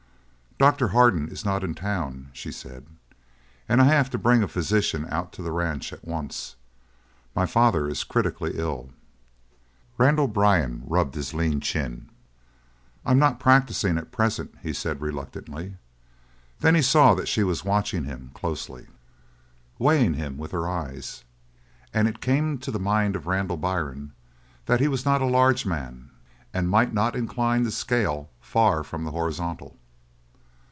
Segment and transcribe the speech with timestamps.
[0.59, 2.85] "Doctor Hardin is not in town," she said,
[3.67, 6.55] "and I have to bring a physician out to the ranch at once;
[7.35, 8.91] my father is critically ill."
[9.97, 12.11] Randall Byrne rubbed his lean chin.
[13.03, 15.77] "I am not practicing at present," he said reluctantly.
[16.59, 18.85] Then he saw that she was watching him closely,
[19.79, 21.23] weighing him with her eyes,
[21.91, 24.13] and it came to the mind of Randall Byrne
[24.67, 26.11] that he was not a large man
[26.53, 29.77] and might not incline the scale far from the horizontal.